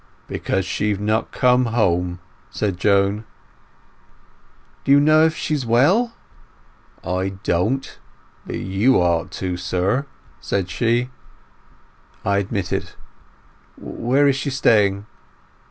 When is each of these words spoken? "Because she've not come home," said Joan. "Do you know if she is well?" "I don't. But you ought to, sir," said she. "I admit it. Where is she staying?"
"Because 0.27 0.65
she've 0.65 0.99
not 0.99 1.31
come 1.31 1.65
home," 1.65 2.21
said 2.49 2.77
Joan. 2.79 3.23
"Do 4.83 4.91
you 4.91 4.99
know 4.99 5.25
if 5.25 5.35
she 5.35 5.53
is 5.53 5.63
well?" 5.63 6.15
"I 7.03 7.29
don't. 7.43 7.99
But 8.47 8.57
you 8.61 8.95
ought 8.95 9.29
to, 9.33 9.57
sir," 9.57 10.07
said 10.39 10.71
she. 10.71 11.11
"I 12.25 12.39
admit 12.39 12.73
it. 12.73 12.95
Where 13.77 14.27
is 14.27 14.35
she 14.35 14.49
staying?" 14.49 15.05